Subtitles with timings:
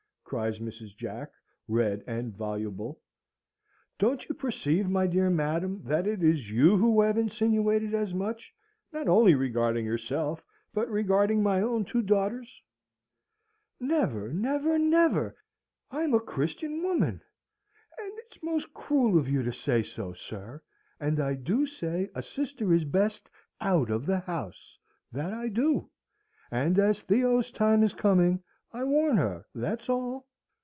[0.23, 0.95] cries Mrs.
[0.95, 1.33] Jack,
[1.67, 3.01] red and voluble.
[3.99, 8.55] "Don't you perceive, my dear madam, that it is you who have insinuated as much,
[8.93, 10.41] not only regarding yourself,
[10.73, 12.61] but regarding my own two daughters?"
[13.77, 15.27] "Never, never, never,
[15.91, 17.21] as I'm a Christian woman!
[17.99, 20.63] And it's most cruel of you to say so, sir.
[20.97, 23.29] And I do say a sister is best
[23.59, 24.79] out of the house,
[25.11, 25.89] that I do!
[26.49, 28.41] And as Theo's time is coming,
[28.73, 30.27] I warn her, that's all."